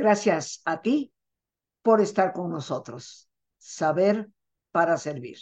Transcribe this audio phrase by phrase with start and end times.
[0.00, 1.12] Gracias a ti
[1.82, 3.28] por estar con nosotros.
[3.58, 4.30] Saber
[4.70, 5.36] para servir.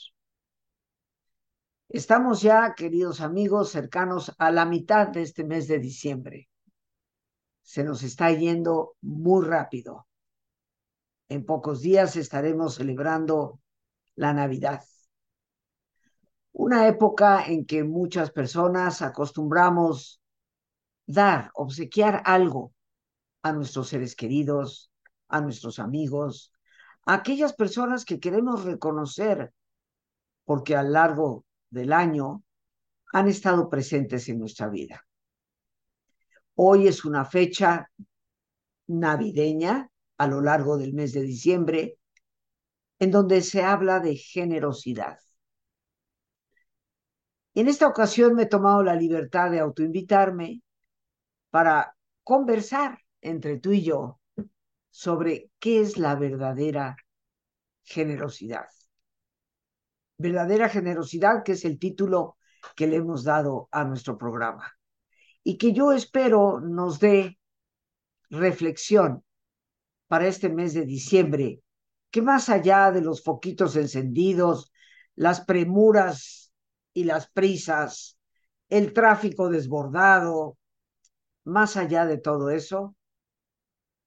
[1.89, 6.49] Estamos ya, queridos amigos, cercanos a la mitad de este mes de diciembre.
[7.63, 10.09] Se nos está yendo muy rápido.
[11.29, 13.61] En pocos días estaremos celebrando
[14.17, 14.83] la Navidad.
[16.51, 20.21] Una época en que muchas personas acostumbramos
[21.07, 22.73] dar, obsequiar algo
[23.43, 24.91] a nuestros seres queridos,
[25.29, 26.53] a nuestros amigos,
[27.07, 29.53] a aquellas personas que queremos reconocer
[30.45, 32.43] porque a lo largo del año
[33.13, 35.07] han estado presentes en nuestra vida.
[36.55, 37.91] Hoy es una fecha
[38.87, 41.99] navideña a lo largo del mes de diciembre
[42.99, 45.19] en donde se habla de generosidad.
[47.55, 50.63] En esta ocasión me he tomado la libertad de autoinvitarme
[51.51, 54.21] para conversar entre tú y yo
[54.91, 56.97] sobre qué es la verdadera
[57.85, 58.67] generosidad.
[60.19, 62.37] Verdadera generosidad, que es el título
[62.75, 64.79] que le hemos dado a nuestro programa
[65.45, 67.39] y que yo espero nos dé
[68.31, 69.25] reflexión
[70.07, 71.63] para este mes de diciembre,
[72.11, 74.73] que más allá de los foquitos encendidos,
[75.15, 76.53] las premuras
[76.93, 78.19] y las prisas,
[78.69, 80.59] el tráfico desbordado,
[81.45, 82.95] más allá de todo eso,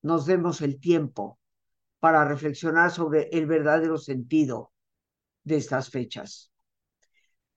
[0.01, 1.39] nos demos el tiempo
[1.99, 4.71] para reflexionar sobre el verdadero sentido
[5.43, 6.51] de estas fechas.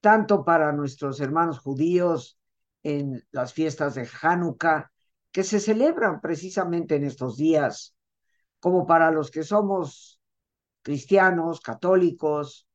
[0.01, 2.39] Tanto para nuestros hermanos judíos
[2.83, 4.93] en las fiestas de Hanukkah,
[5.33, 7.97] que se celebran precisamente en estos días,
[8.61, 10.21] como para los que somos
[10.83, 12.69] cristianos, católicos,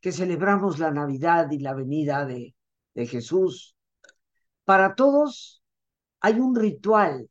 [0.00, 2.54] que celebramos la Navidad y la venida de,
[2.94, 3.74] de Jesús.
[4.64, 5.62] Para todos
[6.20, 7.28] hay un ritual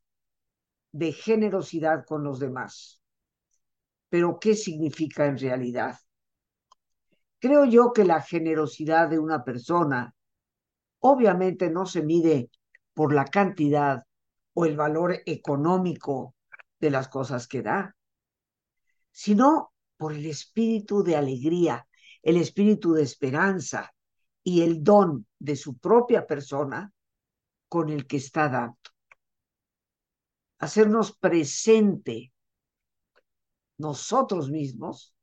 [0.92, 3.00] de generosidad con los demás.
[4.08, 5.98] Pero ¿qué significa en realidad?
[7.38, 10.14] Creo yo que la generosidad de una persona
[10.98, 12.50] obviamente no se mide
[12.92, 14.04] por la cantidad
[14.52, 16.34] o el valor económico
[16.80, 17.96] de las cosas que da,
[19.10, 21.86] sino por el espíritu de alegría,
[22.22, 23.92] el espíritu de esperanza
[24.42, 26.92] y el don de su propia persona
[27.68, 28.79] con el que está dando
[30.60, 32.32] hacernos presente
[33.78, 35.14] nosotros mismos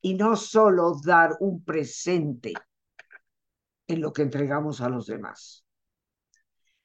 [0.00, 2.54] y no solo dar un presente
[3.88, 5.64] en lo que entregamos a los demás.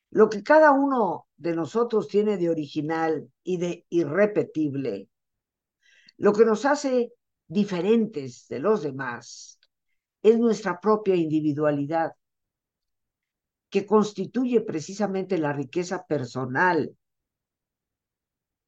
[0.09, 5.07] Lo que cada uno de nosotros tiene de original y de irrepetible,
[6.18, 7.13] lo que nos hace
[7.47, 9.59] diferentes de los demás,
[10.24, 12.13] es nuestra propia individualidad,
[13.69, 16.97] que constituye precisamente la riqueza personal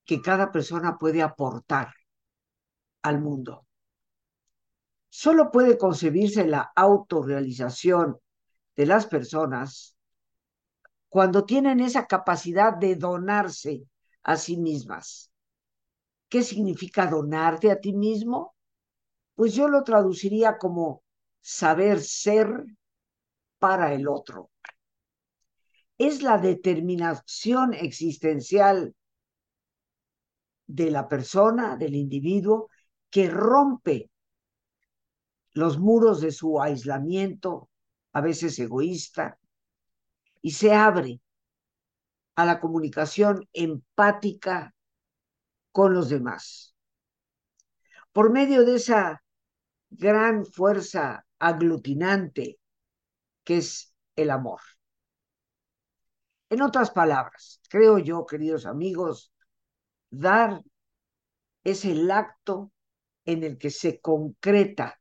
[0.06, 1.94] que cada persona puede aportar
[3.02, 3.66] al mundo.
[5.10, 8.18] Solo puede concebirse la autorrealización
[8.76, 9.98] de las personas
[11.10, 13.84] cuando tienen esa capacidad de donarse
[14.24, 15.32] a sí mismas.
[16.30, 18.56] ¿Qué significa donarte a ti mismo?
[19.36, 21.04] Pues yo lo traduciría como
[21.42, 22.66] saber ser
[23.60, 24.50] para el otro.
[25.98, 28.96] Es la determinación existencial
[30.74, 32.70] de la persona, del individuo,
[33.10, 34.10] que rompe
[35.54, 37.70] los muros de su aislamiento,
[38.14, 39.38] a veces egoísta,
[40.42, 41.20] y se abre
[42.36, 44.74] a la comunicación empática
[45.72, 46.74] con los demás.
[48.14, 49.24] Por medio de esa
[49.90, 52.60] gran fuerza aglutinante
[53.44, 54.62] que es el amor.
[56.50, 59.32] En otras palabras, creo yo, queridos amigos,
[60.12, 60.62] Dar
[61.64, 62.72] es el acto
[63.26, 65.00] en el que se concreta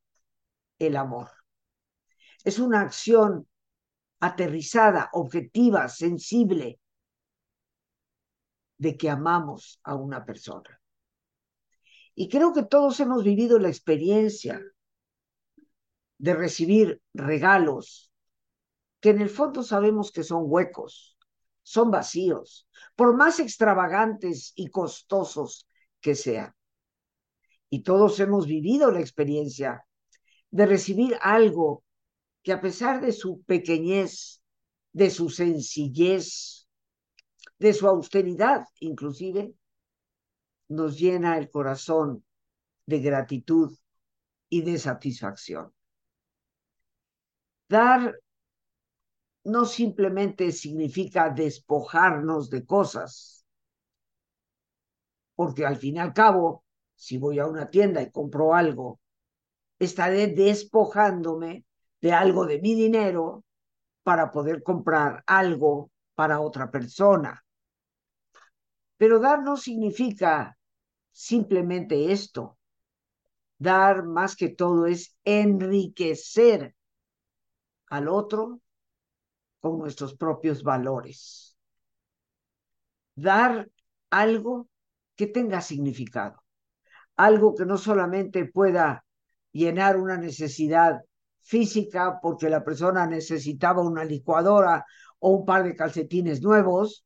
[0.78, 1.30] el amor.
[2.44, 3.48] Es una acción
[4.20, 6.80] aterrizada, objetiva, sensible,
[8.78, 10.80] de que amamos a una persona.
[12.14, 14.60] Y creo que todos hemos vivido la experiencia
[16.18, 18.12] de recibir regalos
[19.00, 21.16] que en el fondo sabemos que son huecos,
[21.62, 25.66] son vacíos, por más extravagantes y costosos
[26.00, 26.54] que sean.
[27.68, 29.86] Y todos hemos vivido la experiencia
[30.50, 31.84] de recibir algo
[32.42, 34.42] que a pesar de su pequeñez,
[34.92, 36.66] de su sencillez,
[37.58, 39.54] de su austeridad inclusive,
[40.68, 42.24] nos llena el corazón
[42.86, 43.76] de gratitud
[44.48, 45.72] y de satisfacción.
[47.68, 48.18] Dar
[49.44, 53.39] no simplemente significa despojarnos de cosas,
[55.40, 56.64] porque al fin y al cabo,
[56.94, 59.00] si voy a una tienda y compro algo,
[59.78, 61.64] estaré despojándome
[61.98, 63.42] de algo de mi dinero
[64.02, 67.42] para poder comprar algo para otra persona.
[68.98, 70.58] Pero dar no significa
[71.10, 72.58] simplemente esto.
[73.56, 76.74] Dar más que todo es enriquecer
[77.86, 78.60] al otro
[79.58, 81.56] con nuestros propios valores.
[83.14, 83.70] Dar
[84.10, 84.69] algo
[85.20, 86.42] que tenga significado,
[87.14, 89.04] algo que no solamente pueda
[89.52, 91.02] llenar una necesidad
[91.40, 94.86] física porque la persona necesitaba una licuadora
[95.18, 97.04] o un par de calcetines nuevos,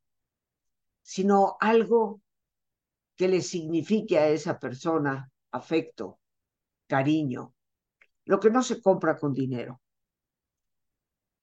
[1.02, 2.20] sino algo
[3.16, 6.20] que le signifique a esa persona afecto,
[6.86, 7.52] cariño,
[8.26, 9.80] lo que no se compra con dinero.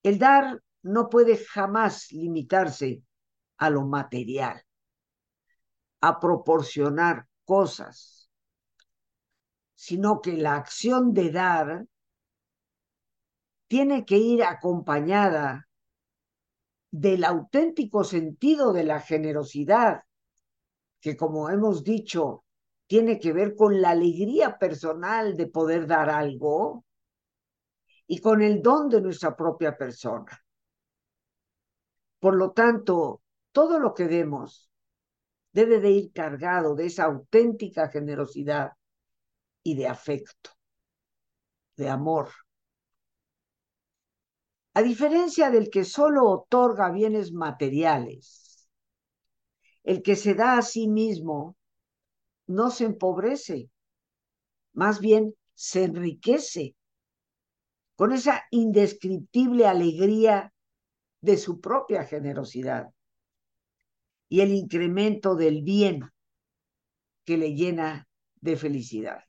[0.03, 3.03] El dar no puede jamás limitarse
[3.57, 4.63] a lo material,
[6.01, 8.29] a proporcionar cosas,
[9.75, 11.85] sino que la acción de dar
[13.67, 15.67] tiene que ir acompañada
[16.91, 20.03] del auténtico sentido de la generosidad,
[20.99, 22.43] que como hemos dicho,
[22.87, 26.83] tiene que ver con la alegría personal de poder dar algo
[28.07, 30.43] y con el don de nuestra propia persona.
[32.19, 33.21] Por lo tanto,
[33.51, 34.70] todo lo que demos
[35.53, 38.71] debe de ir cargado de esa auténtica generosidad
[39.63, 40.51] y de afecto,
[41.75, 42.29] de amor.
[44.73, 48.69] A diferencia del que solo otorga bienes materiales,
[49.83, 51.57] el que se da a sí mismo
[52.47, 53.69] no se empobrece,
[54.73, 56.75] más bien se enriquece
[57.95, 60.53] con esa indescriptible alegría
[61.19, 62.89] de su propia generosidad
[64.31, 66.09] y el incremento del bien
[67.25, 68.07] que le llena
[68.39, 69.25] de felicidad.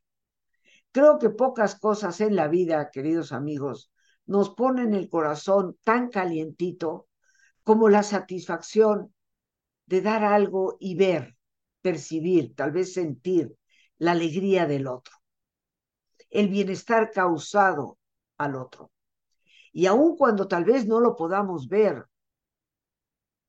[0.93, 3.91] Creo que pocas cosas en la vida, queridos amigos,
[4.27, 7.09] nos ponen el corazón tan calientito
[7.65, 9.13] como la satisfacción
[9.87, 11.37] de dar algo y ver,
[11.81, 13.57] percibir, tal vez sentir
[13.99, 15.17] la alegría del otro,
[16.31, 17.99] el bienestar causado
[18.39, 18.93] al otro.
[19.73, 22.07] Y aun cuando tal vez no lo podamos ver,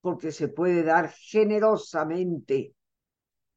[0.03, 2.75] porque se puede dar generosamente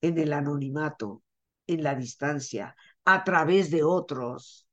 [0.01, 1.25] en el anonimato,
[1.67, 4.69] en la distancia, a través de otros,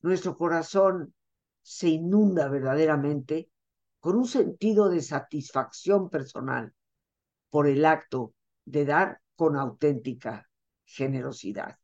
[0.00, 1.12] nuestro corazón
[1.60, 3.50] se inunda verdaderamente
[3.98, 6.72] con un sentido de satisfacción personal
[7.50, 8.34] por el acto
[8.64, 10.48] de dar con auténtica
[10.84, 11.80] generosidad.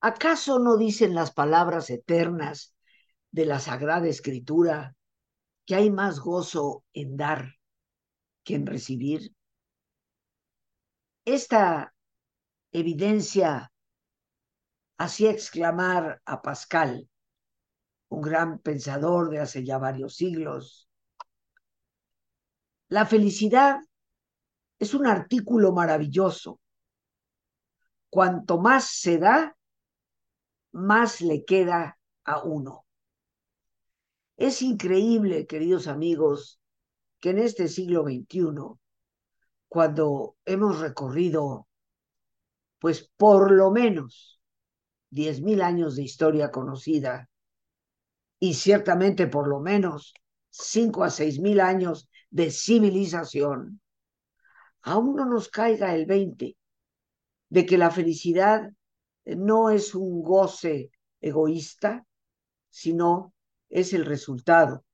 [0.00, 2.76] ¿Acaso no dicen las palabras eternas
[3.32, 4.94] de la Sagrada Escritura
[5.66, 7.54] que hay más gozo en dar
[8.44, 9.34] que en recibir?
[11.24, 11.94] Esta
[12.72, 13.72] evidencia
[14.98, 17.08] hacía exclamar a Pascal,
[18.08, 20.88] un gran pensador de hace ya varios siglos,
[22.88, 23.80] la felicidad
[24.78, 26.60] es un artículo maravilloso.
[28.10, 29.56] Cuanto más se da,
[30.72, 32.83] más le queda a uno.
[34.36, 36.60] Es increíble, queridos amigos,
[37.20, 38.78] que en este siglo XXI,
[39.68, 41.68] cuando hemos recorrido,
[42.78, 44.40] pues por lo menos
[45.10, 47.28] diez mil años de historia conocida
[48.40, 50.14] y ciertamente por lo menos
[50.50, 53.80] cinco a seis mil años de civilización,
[54.82, 56.56] aún no nos caiga el veinte
[57.48, 58.70] de que la felicidad
[59.24, 62.04] no es un goce egoísta,
[62.68, 63.33] sino
[63.74, 64.84] es el resultado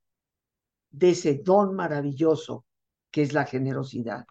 [0.91, 2.65] de ese don maravilloso
[3.11, 4.25] que es la generosidad.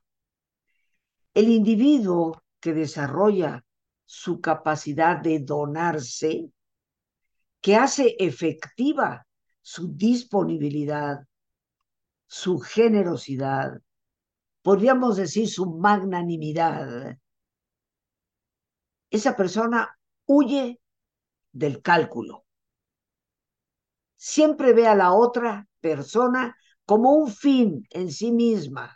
[1.35, 3.63] El individuo que desarrolla
[4.05, 6.51] su capacidad de donarse,
[7.61, 9.27] que hace efectiva
[9.61, 11.19] su disponibilidad,
[12.25, 13.79] su generosidad,
[14.63, 17.19] podríamos decir su magnanimidad,
[19.11, 20.81] esa persona huye
[21.51, 22.45] del cálculo.
[24.19, 28.95] Siempre ve a la otra persona como un fin en sí misma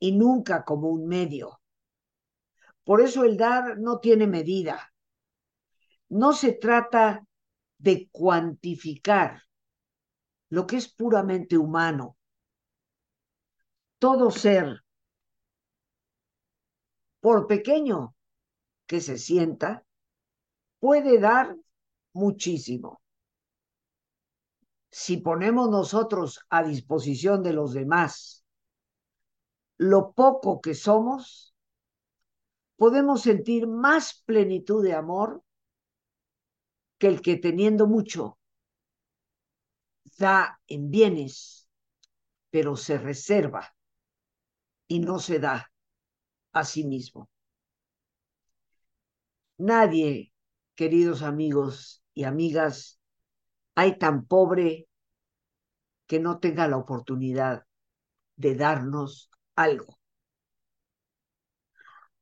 [0.00, 1.60] y nunca como un medio.
[2.82, 4.90] Por eso el dar no tiene medida.
[6.08, 7.26] No se trata
[7.76, 9.42] de cuantificar
[10.48, 12.16] lo que es puramente humano.
[13.98, 14.82] Todo ser,
[17.20, 18.14] por pequeño
[18.86, 19.84] que se sienta,
[20.78, 21.56] puede dar
[22.12, 23.00] muchísimo.
[24.98, 28.46] Si ponemos nosotros a disposición de los demás
[29.76, 31.54] lo poco que somos,
[32.76, 35.44] podemos sentir más plenitud de amor
[36.96, 38.38] que el que teniendo mucho
[40.16, 41.68] da en bienes,
[42.48, 43.76] pero se reserva
[44.88, 45.70] y no se da
[46.52, 47.28] a sí mismo.
[49.58, 50.32] Nadie,
[50.74, 52.98] queridos amigos y amigas,
[53.74, 54.85] hay tan pobre
[56.06, 57.64] que no tenga la oportunidad
[58.36, 59.98] de darnos algo.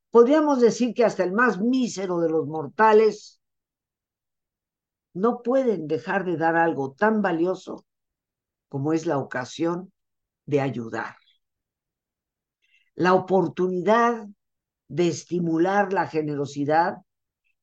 [0.09, 3.41] Podríamos decir que hasta el más mísero de los mortales
[5.13, 7.85] no pueden dejar de dar algo tan valioso
[8.69, 9.91] como es la ocasión
[10.45, 11.15] de ayudar.
[12.95, 14.25] La oportunidad
[14.87, 16.97] de estimular la generosidad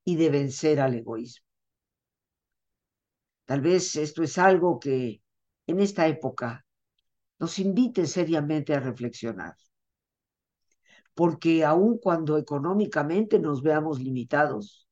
[0.05, 1.47] y de vencer al egoísmo.
[3.45, 5.23] Tal vez esto es algo que
[5.67, 6.65] en esta época
[7.39, 9.57] nos invite seriamente a reflexionar.
[11.15, 14.89] Porque aun cuando económicamente nos veamos limitados,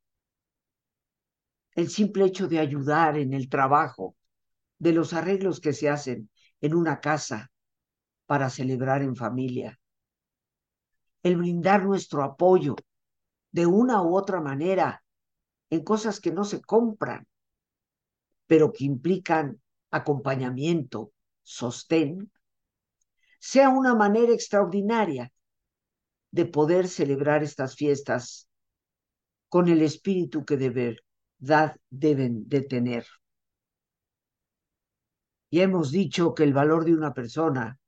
[1.75, 4.17] el simple hecho de ayudar en el trabajo,
[4.79, 7.51] de los arreglos que se hacen en una casa
[8.27, 9.79] para celebrar en familia,
[11.23, 12.77] el brindar nuestro apoyo
[13.53, 15.05] de una u otra manera
[15.69, 17.27] en cosas que no se compran,
[18.47, 19.61] pero que implican
[19.91, 22.31] acompañamiento, sostén,
[23.39, 25.33] sea una manera extraordinaria
[26.31, 28.49] de poder celebrar estas fiestas
[29.49, 33.07] con el espíritu que de verdad deben de tener.
[35.51, 37.81] Y hemos dicho que el valor de una persona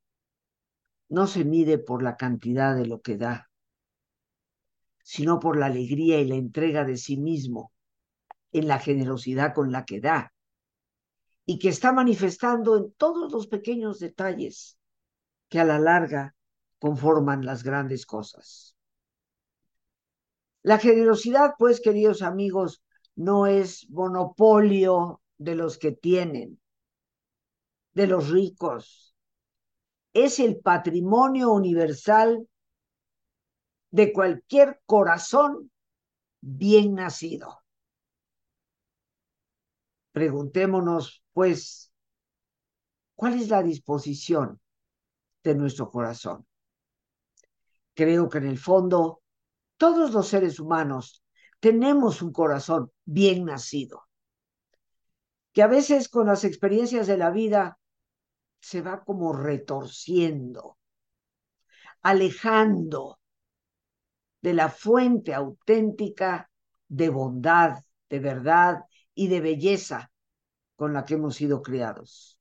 [1.08, 3.50] no se mide por la cantidad de lo que da,
[5.04, 7.72] sino por la alegría y la entrega de sí mismo
[8.50, 10.31] en la generosidad con la que da
[11.44, 14.78] y que está manifestando en todos los pequeños detalles
[15.48, 16.34] que a la larga
[16.78, 18.76] conforman las grandes cosas.
[20.62, 22.82] La generosidad, pues, queridos amigos,
[23.16, 26.60] no es monopolio de los que tienen,
[27.94, 29.14] de los ricos.
[30.12, 32.48] Es el patrimonio universal
[33.90, 35.70] de cualquier corazón
[36.40, 37.60] bien nacido.
[40.12, 41.92] Preguntémonos, pues,
[43.14, 44.60] ¿cuál es la disposición
[45.42, 46.46] de nuestro corazón?
[47.94, 49.22] Creo que en el fondo
[49.76, 51.22] todos los seres humanos
[51.60, 54.08] tenemos un corazón bien nacido,
[55.52, 57.78] que a veces con las experiencias de la vida
[58.60, 60.78] se va como retorciendo,
[62.02, 63.18] alejando
[64.40, 66.50] de la fuente auténtica
[66.88, 68.84] de bondad, de verdad
[69.14, 70.11] y de belleza
[70.82, 72.40] con la que hemos sido criados.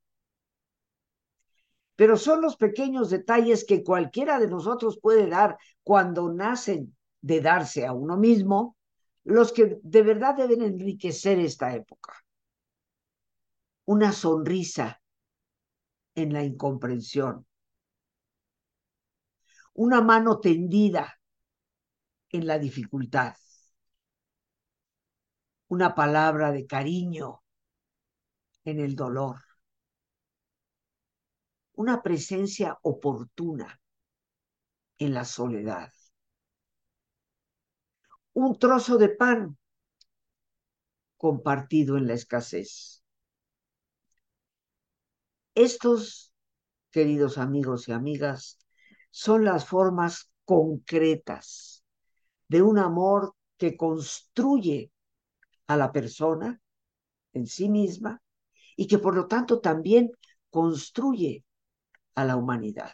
[1.95, 7.85] Pero son los pequeños detalles que cualquiera de nosotros puede dar cuando nacen de darse
[7.85, 8.75] a uno mismo,
[9.23, 12.15] los que de verdad deben enriquecer esta época.
[13.85, 14.99] Una sonrisa
[16.15, 17.45] en la incomprensión.
[19.73, 21.15] Una mano tendida
[22.31, 23.35] en la dificultad
[25.67, 27.40] una palabra de cariño
[28.65, 29.37] en el dolor,
[31.73, 33.79] una presencia oportuna
[34.97, 35.91] en la soledad,
[38.33, 39.57] un trozo de pan
[41.17, 43.03] compartido en la escasez.
[45.53, 46.33] Estos,
[46.91, 48.57] queridos amigos y amigas,
[49.11, 51.83] son las formas concretas
[52.47, 54.91] de un amor que construye
[55.67, 56.59] a la persona
[57.33, 58.21] en sí misma
[58.75, 60.11] y que por lo tanto también
[60.49, 61.43] construye
[62.15, 62.91] a la humanidad.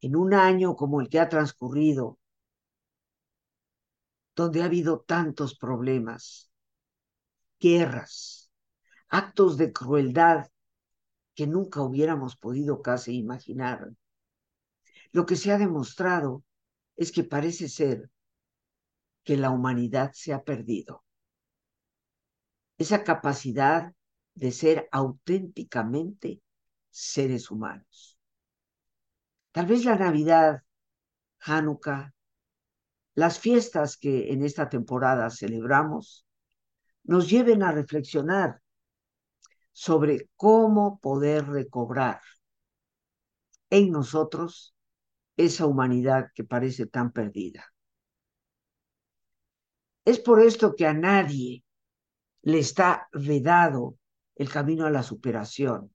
[0.00, 2.18] En un año como el que ha transcurrido,
[4.34, 6.50] donde ha habido tantos problemas,
[7.58, 8.50] guerras,
[9.08, 10.48] actos de crueldad
[11.34, 13.90] que nunca hubiéramos podido casi imaginar,
[15.12, 16.44] lo que se ha demostrado
[16.96, 18.10] es que parece ser
[19.24, 21.04] que la humanidad se ha perdido.
[22.80, 23.92] Esa capacidad
[24.34, 26.40] de ser auténticamente
[26.88, 28.18] seres humanos.
[29.52, 30.62] Tal vez la Navidad,
[31.40, 32.14] Hanukkah,
[33.16, 36.24] las fiestas que en esta temporada celebramos,
[37.04, 38.62] nos lleven a reflexionar
[39.72, 42.22] sobre cómo poder recobrar
[43.68, 44.74] en nosotros
[45.36, 47.74] esa humanidad que parece tan perdida.
[50.06, 51.62] Es por esto que a nadie
[52.42, 53.96] le está vedado
[54.34, 55.92] el camino a la superación,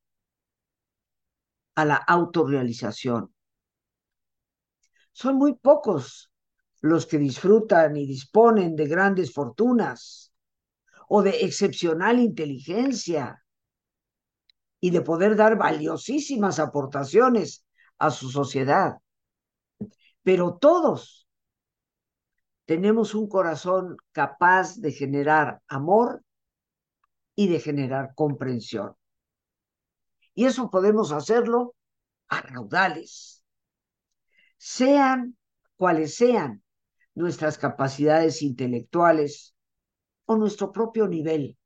[1.75, 3.33] a la autorrealización,
[5.11, 6.29] Son muy pocos
[6.81, 10.33] los que disfrutan y disponen de grandes fortunas
[11.07, 13.43] o de excepcional inteligencia
[14.81, 17.65] y de poder dar valiosísimas aportaciones
[17.97, 18.97] a su sociedad.
[20.21, 21.27] Pero todos
[22.65, 26.24] tenemos un corazón capaz de generar amor
[27.35, 28.95] y de generar comprensión.
[30.33, 31.75] Y eso podemos hacerlo
[32.27, 33.43] a raudales,
[34.57, 35.37] sean
[35.75, 36.63] cuales sean
[37.13, 39.55] nuestras capacidades intelectuales
[40.25, 41.57] o nuestro propio nivel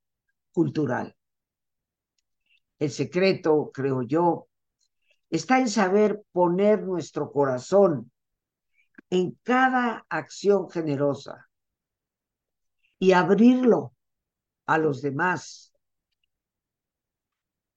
[0.51, 1.15] cultural.
[2.77, 4.47] El secreto, creo yo,
[5.29, 8.11] está en saber poner nuestro corazón
[9.09, 11.49] en cada acción generosa
[12.99, 13.93] y abrirlo
[14.69, 15.73] a los demás.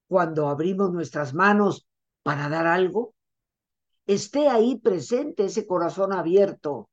[0.07, 1.89] Cuando abrimos nuestras manos
[2.23, 3.15] para dar algo,
[4.05, 6.91] esté ahí presente ese corazón abierto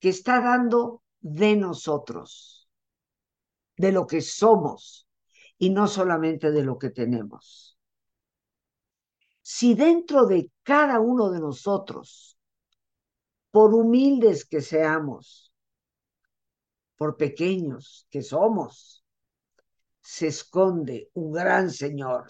[0.00, 2.70] que está dando de nosotros,
[3.76, 5.06] de lo que somos
[5.58, 7.78] y no solamente de lo que tenemos.
[9.42, 12.38] Si dentro de cada uno de nosotros,
[13.50, 15.52] por humildes que seamos,
[16.96, 19.05] por pequeños que somos,
[20.06, 22.26] se esconde un gran Señor.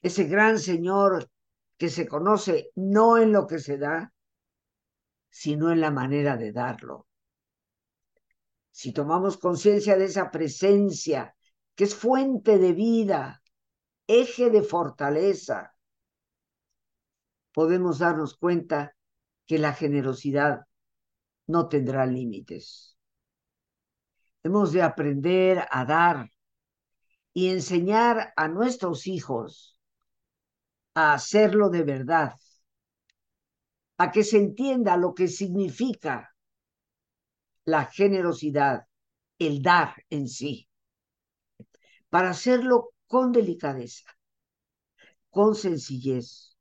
[0.00, 1.28] Ese gran Señor
[1.76, 4.12] que se conoce no en lo que se da,
[5.28, 7.06] sino en la manera de darlo
[8.72, 11.36] si tomamos conciencia de esa presencia
[11.76, 13.42] que es fuente de vida,
[14.06, 15.74] eje de fortaleza,
[17.52, 18.96] podemos darnos cuenta
[19.46, 20.62] que la generosidad
[21.46, 22.91] no tendrá límites.
[24.44, 26.30] Hemos de aprender a dar
[27.32, 29.78] y enseñar a nuestros hijos
[30.94, 32.34] a hacerlo de verdad,
[33.98, 36.34] a que se entienda lo que significa
[37.64, 38.86] la generosidad,
[39.38, 40.68] el dar en sí,
[42.10, 44.10] para hacerlo con delicadeza,
[45.30, 46.56] con sencillez,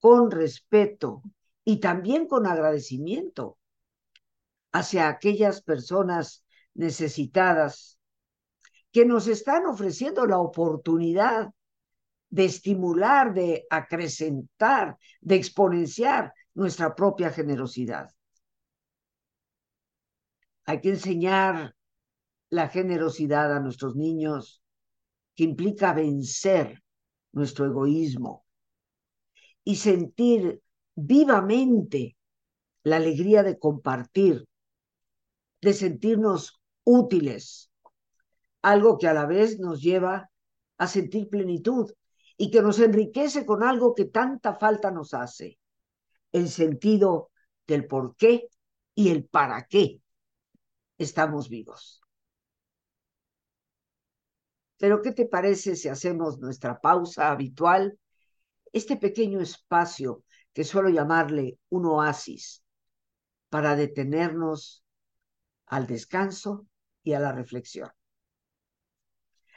[0.00, 1.22] con respeto
[1.64, 3.58] y también con agradecimiento
[4.72, 7.98] hacia aquellas personas necesitadas
[8.90, 11.50] que nos están ofreciendo la oportunidad
[12.30, 18.10] de estimular, de acrecentar, de exponenciar nuestra propia generosidad.
[20.64, 21.74] Hay que enseñar
[22.48, 24.62] la generosidad a nuestros niños,
[25.34, 26.82] que implica vencer
[27.32, 28.44] nuestro egoísmo
[29.64, 30.62] y sentir
[30.94, 32.16] vivamente
[32.82, 34.46] la alegría de compartir,
[35.62, 37.70] de sentirnos útiles,
[38.60, 40.30] algo que a la vez nos lleva
[40.76, 41.92] a sentir plenitud
[42.36, 45.58] y que nos enriquece con algo que tanta falta nos hace,
[46.32, 47.30] el sentido
[47.66, 48.48] del por qué
[48.94, 50.02] y el para qué
[50.98, 52.00] estamos vivos.
[54.78, 57.96] Pero ¿qué te parece si hacemos nuestra pausa habitual?
[58.72, 62.64] Este pequeño espacio que suelo llamarle un oasis
[63.48, 64.81] para detenernos
[65.72, 66.66] al descanso
[67.02, 67.90] y a la reflexión.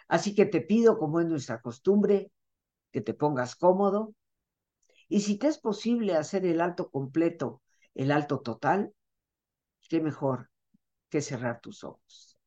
[0.08, 2.32] Así que te pido, como es nuestra costumbre,
[2.94, 4.16] que te pongas cómodo
[5.10, 7.62] y si te es posible hacer el alto completo,
[7.96, 8.94] el alto total,
[9.90, 10.50] qué mejor
[11.10, 12.40] que cerrar tus ojos.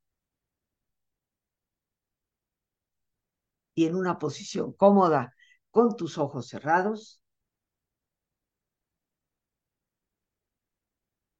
[3.74, 5.34] Y en una posición cómoda,
[5.70, 7.20] con tus ojos cerrados,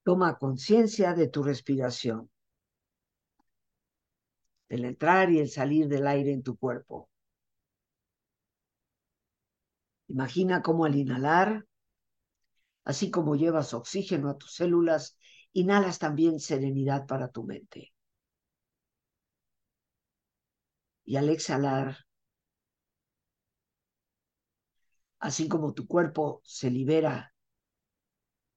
[0.08, 2.30] toma conciencia de tu respiración,
[4.70, 7.10] del entrar y el salir del aire en tu cuerpo.
[10.08, 11.66] Imagina cómo al inhalar,
[12.84, 15.18] así como llevas oxígeno a tus células,
[15.52, 17.92] inhalas también serenidad para tu mente.
[21.04, 21.98] Y al exhalar,
[25.18, 27.34] así como tu cuerpo se libera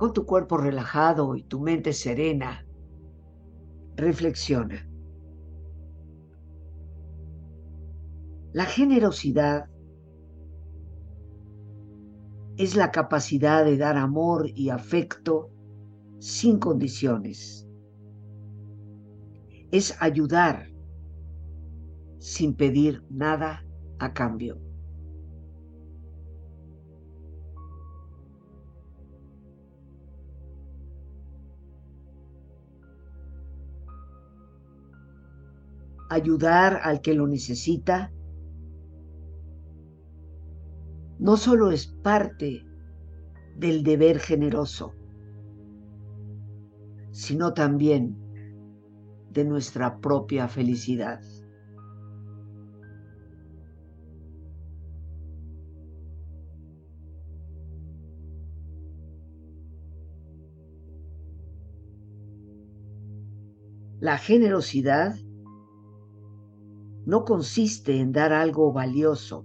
[0.00, 2.66] Con tu cuerpo relajado y tu mente serena,
[3.96, 4.88] reflexiona.
[8.54, 9.68] La generosidad
[12.56, 15.50] es la capacidad de dar amor y afecto
[16.18, 17.68] sin condiciones.
[19.70, 20.72] Es ayudar
[22.20, 23.66] sin pedir nada
[23.98, 24.69] a cambio.
[36.10, 38.12] Ayudar al que lo necesita,
[41.20, 42.66] no solo es parte
[43.56, 44.92] del deber generoso,
[47.12, 48.16] sino también
[49.30, 51.20] de nuestra propia felicidad.
[64.00, 65.14] La generosidad
[67.06, 69.44] no consiste en dar algo valioso,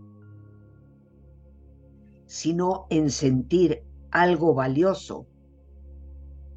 [2.26, 5.28] sino en sentir algo valioso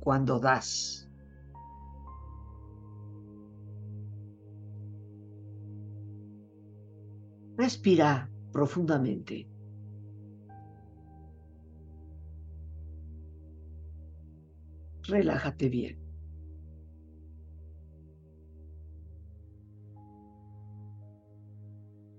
[0.01, 1.09] cuando das.
[7.57, 9.49] Respira profundamente.
[15.03, 16.08] Relájate bien.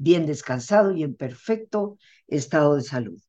[0.00, 3.22] bien descansado y en perfecto estado de salud,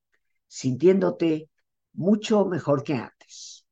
[0.47, 1.49] sintiéndote
[1.91, 3.65] mucho mejor que antes.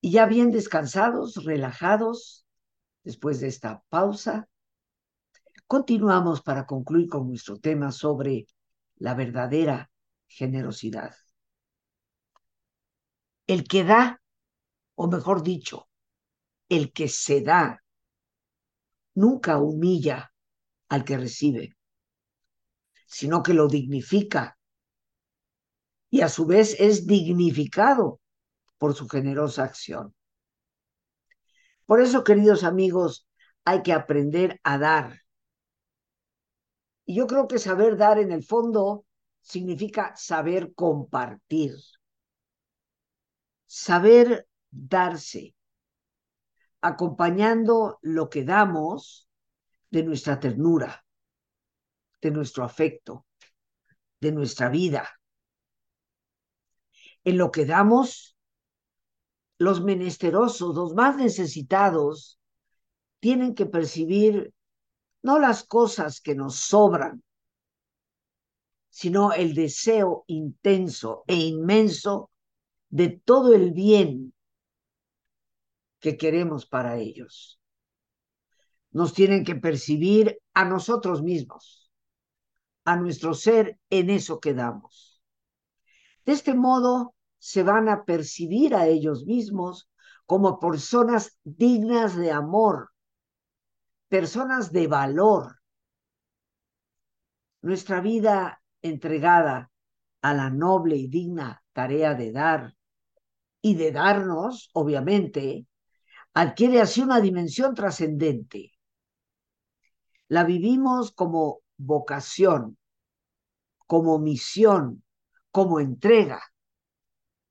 [0.00, 2.44] Y ya bien descansados, relajados,
[3.04, 4.48] después de esta pausa,
[5.68, 8.48] continuamos para concluir con nuestro tema sobre
[8.96, 9.92] la verdadera
[10.26, 11.14] generosidad.
[13.46, 14.20] El que da,
[14.96, 15.88] o mejor dicho,
[16.68, 17.80] el que se da,
[19.14, 20.33] nunca humilla
[20.94, 21.76] al que recibe,
[23.06, 24.56] sino que lo dignifica
[26.08, 28.20] y a su vez es dignificado
[28.78, 30.14] por su generosa acción.
[31.86, 33.26] Por eso, queridos amigos,
[33.64, 35.22] hay que aprender a dar.
[37.04, 39.04] Y yo creo que saber dar en el fondo
[39.40, 41.74] significa saber compartir,
[43.66, 45.56] saber darse,
[46.80, 49.23] acompañando lo que damos
[49.90, 51.04] de nuestra ternura,
[52.20, 53.26] de nuestro afecto,
[54.20, 55.08] de nuestra vida.
[57.24, 58.36] En lo que damos,
[59.58, 62.38] los menesterosos, los más necesitados,
[63.20, 64.52] tienen que percibir
[65.22, 67.22] no las cosas que nos sobran,
[68.90, 72.30] sino el deseo intenso e inmenso
[72.90, 74.34] de todo el bien
[75.98, 77.58] que queremos para ellos
[78.94, 81.90] nos tienen que percibir a nosotros mismos,
[82.84, 85.20] a nuestro ser en eso que damos.
[86.24, 89.90] De este modo se van a percibir a ellos mismos
[90.26, 92.90] como personas dignas de amor,
[94.08, 95.58] personas de valor.
[97.62, 99.72] Nuestra vida entregada
[100.22, 102.76] a la noble y digna tarea de dar
[103.60, 105.66] y de darnos, obviamente,
[106.32, 108.73] adquiere así una dimensión trascendente
[110.28, 112.78] la vivimos como vocación,
[113.86, 115.02] como misión,
[115.50, 116.42] como entrega.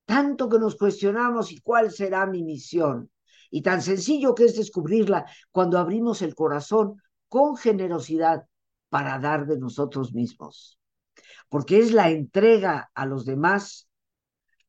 [0.04, 3.10] Tanto que nos cuestionamos y cuál será mi misión.
[3.50, 8.46] Y tan sencillo que es descubrirla cuando abrimos el corazón con generosidad
[8.88, 10.78] para dar de nosotros mismos.
[11.48, 13.88] Porque es la entrega a los demás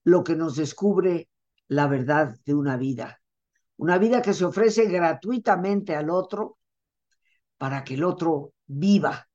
[0.04, 1.28] lo que nos descubre
[1.68, 3.22] la verdad de una vida.
[3.78, 6.58] Una vida que se ofrece gratuitamente al otro
[7.58, 9.30] para que el otro viva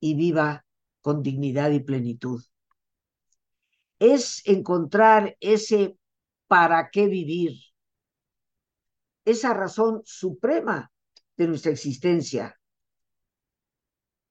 [0.00, 0.64] y viva
[1.00, 2.42] con dignidad y plenitud.
[3.98, 5.96] Es encontrar ese
[6.46, 7.58] para qué vivir,
[9.24, 10.90] esa razón suprema
[11.36, 12.58] de nuestra existencia.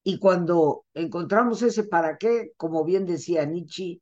[0.03, 4.01] Y cuando encontramos ese para qué, como bien decía Nietzsche,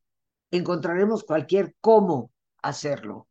[0.52, 2.32] encontraremos cualquier cómo
[2.62, 3.28] hacerlo.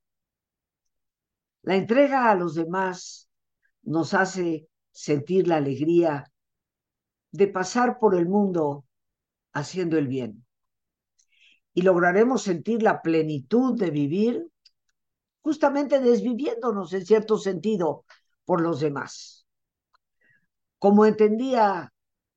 [1.62, 3.28] La entrega a los demás
[3.82, 6.30] nos hace sentir la alegría
[7.32, 8.86] de pasar por el mundo
[9.52, 10.46] haciendo el bien.
[11.74, 14.46] Y lograremos sentir la plenitud de vivir
[15.42, 18.04] justamente desviviéndonos en cierto sentido
[18.44, 19.46] por los demás.
[20.78, 21.92] Como entendía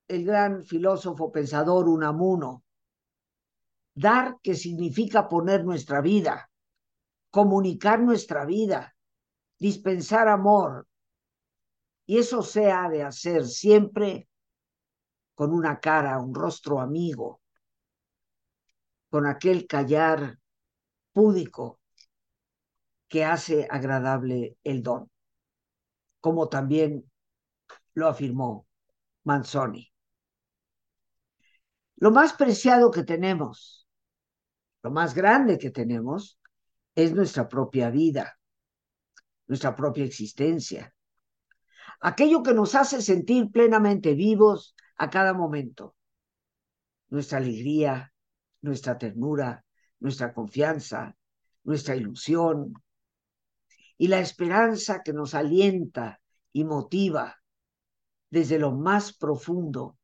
[0.07, 2.63] el gran filósofo pensador Unamuno,
[3.93, 6.49] dar que significa poner nuestra vida,
[7.29, 8.95] comunicar nuestra vida,
[9.59, 10.87] dispensar amor,
[12.07, 14.29] Y eso se ha de hacer siempre
[15.35, 17.41] con una cara, un rostro amigo,
[19.09, 20.39] con aquel callar
[21.11, 21.81] púdico
[23.09, 25.11] que hace agradable el don,
[26.21, 27.11] como también
[27.93, 28.65] lo afirmó
[29.25, 29.91] Manzoni.
[31.97, 33.85] Lo más preciado que tenemos,
[34.81, 36.39] lo más grande que tenemos,
[36.95, 38.39] es nuestra propia vida,
[39.47, 40.93] nuestra propia existencia,
[41.99, 45.95] aquello que nos hace sentir plenamente vivos a cada momento,
[47.09, 48.13] nuestra alegría,
[48.61, 49.65] nuestra ternura,
[49.99, 51.15] nuestra confianza,
[51.63, 52.73] nuestra ilusión
[53.97, 56.19] y la esperanza que nos alienta
[56.51, 57.37] y motiva
[58.29, 59.97] desde lo más profundo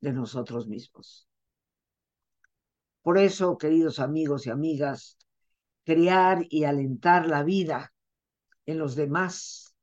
[0.00, 1.28] de nosotros mismos.
[3.02, 5.18] Por eso, queridos amigos y amigas,
[5.84, 7.92] crear y alentar la vida
[8.66, 9.73] en los demás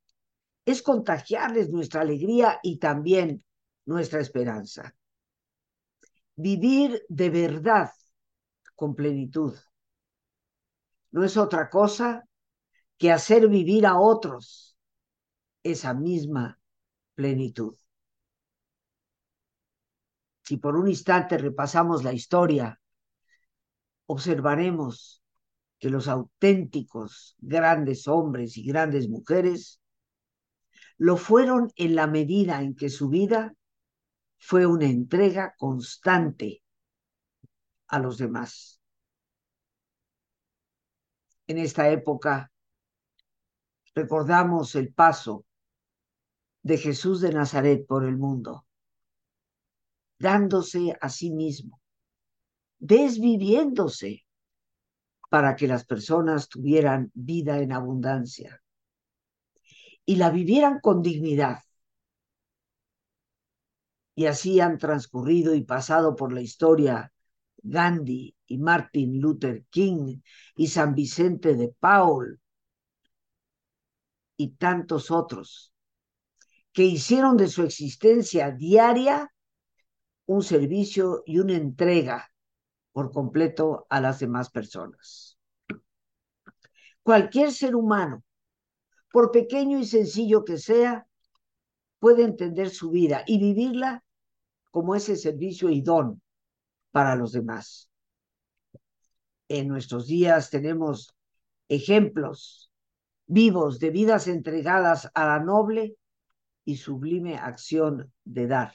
[0.64, 3.44] es contagiarles nuestra alegría y también
[3.84, 4.94] nuestra esperanza.
[6.36, 7.90] Vivir de verdad
[8.74, 9.54] con plenitud
[11.10, 12.24] no es otra cosa
[12.96, 14.76] que hacer vivir a otros
[15.62, 16.58] esa misma
[17.14, 17.76] plenitud.
[20.44, 22.80] Si por un instante repasamos la historia,
[24.06, 25.22] observaremos
[25.78, 29.81] que los auténticos grandes hombres y grandes mujeres
[31.02, 33.56] lo fueron en la medida en que su vida
[34.38, 36.62] fue una entrega constante
[37.88, 38.80] a los demás.
[41.48, 42.52] En esta época
[43.96, 45.44] recordamos el paso
[46.62, 48.64] de Jesús de Nazaret por el mundo,
[50.20, 51.80] dándose a sí mismo,
[52.78, 54.24] desviviéndose
[55.28, 58.61] para que las personas tuvieran vida en abundancia
[60.04, 61.58] y la vivieran con dignidad.
[64.14, 67.12] Y así han transcurrido y pasado por la historia
[67.62, 70.20] Gandhi y Martin Luther King
[70.56, 72.40] y San Vicente de Paul
[74.36, 75.72] y tantos otros
[76.72, 79.32] que hicieron de su existencia diaria
[80.26, 82.30] un servicio y una entrega
[82.92, 85.38] por completo a las demás personas.
[87.02, 88.22] Cualquier ser humano,
[89.12, 91.06] por pequeño y sencillo que sea,
[91.98, 94.02] puede entender su vida y vivirla
[94.70, 96.20] como ese servicio y don
[96.90, 97.90] para los demás.
[99.48, 101.14] En nuestros días tenemos
[101.68, 102.70] ejemplos
[103.26, 105.96] vivos de vidas entregadas a la noble
[106.64, 108.74] y sublime acción de dar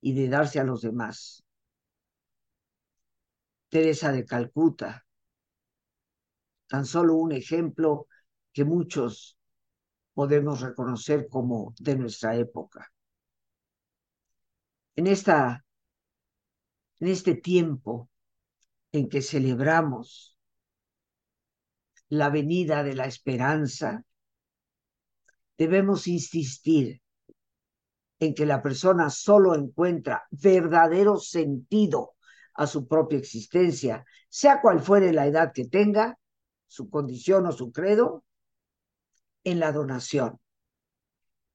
[0.00, 1.44] y de darse a los demás.
[3.68, 5.04] Teresa de Calcuta,
[6.68, 8.06] tan solo un ejemplo
[8.52, 9.35] que muchos
[10.16, 12.90] podemos reconocer como de nuestra época.
[14.94, 15.62] En, esta,
[17.00, 18.08] en este tiempo
[18.92, 20.38] en que celebramos
[22.08, 24.04] la venida de la esperanza,
[25.58, 27.02] debemos insistir
[28.18, 32.14] en que la persona solo encuentra verdadero sentido
[32.54, 36.18] a su propia existencia, sea cual fuere la edad que tenga,
[36.66, 38.24] su condición o su credo,
[39.46, 40.40] en la donación,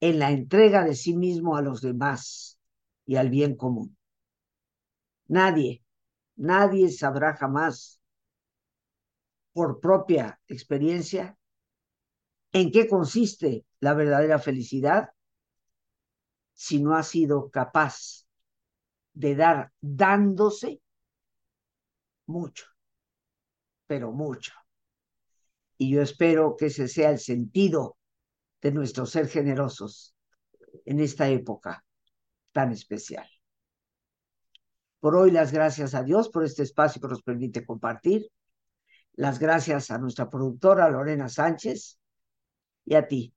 [0.00, 2.58] en la entrega de sí mismo a los demás
[3.04, 3.98] y al bien común.
[5.28, 5.82] Nadie,
[6.36, 8.00] nadie sabrá jamás
[9.52, 11.36] por propia experiencia
[12.52, 15.10] en qué consiste la verdadera felicidad
[16.54, 18.26] si no ha sido capaz
[19.12, 20.80] de dar dándose
[22.26, 22.64] mucho,
[23.86, 24.52] pero mucho.
[25.82, 27.96] Y yo espero que ese sea el sentido
[28.60, 30.14] de nuestro ser generosos
[30.84, 31.84] en esta época
[32.52, 33.26] tan especial.
[35.00, 38.28] Por hoy las gracias a Dios por este espacio que nos permite compartir.
[39.14, 41.98] Las gracias a nuestra productora Lorena Sánchez
[42.84, 43.34] y a ti,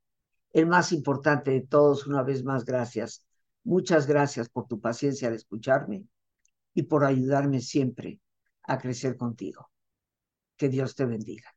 [0.53, 3.25] el más importante de todos, una vez más, gracias.
[3.63, 6.05] Muchas gracias por tu paciencia de escucharme
[6.75, 8.19] y por ayudarme siempre
[8.61, 9.71] a crecer contigo.
[10.55, 11.54] Que Dios te bendiga.